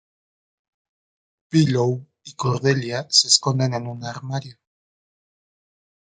[1.53, 4.57] Willow y Cordelia se esconden en un armario.